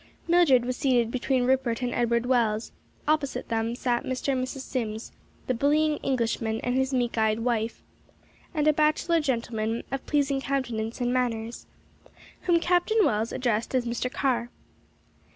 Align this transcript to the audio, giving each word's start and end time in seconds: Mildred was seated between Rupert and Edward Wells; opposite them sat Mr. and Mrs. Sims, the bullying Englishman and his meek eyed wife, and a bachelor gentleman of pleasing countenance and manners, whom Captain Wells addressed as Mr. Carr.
Mildred 0.27 0.65
was 0.65 0.77
seated 0.77 1.11
between 1.11 1.43
Rupert 1.43 1.83
and 1.83 1.93
Edward 1.93 2.25
Wells; 2.25 2.71
opposite 3.07 3.49
them 3.49 3.75
sat 3.75 4.03
Mr. 4.03 4.29
and 4.33 4.43
Mrs. 4.43 4.61
Sims, 4.61 5.11
the 5.45 5.53
bullying 5.53 5.97
Englishman 5.97 6.59
and 6.61 6.73
his 6.73 6.91
meek 6.91 7.19
eyed 7.19 7.41
wife, 7.41 7.83
and 8.51 8.67
a 8.67 8.73
bachelor 8.73 9.19
gentleman 9.19 9.83
of 9.91 10.03
pleasing 10.07 10.41
countenance 10.41 11.01
and 11.01 11.13
manners, 11.13 11.67
whom 12.47 12.59
Captain 12.59 13.05
Wells 13.05 13.31
addressed 13.31 13.75
as 13.75 13.85
Mr. 13.85 14.11
Carr. 14.11 14.49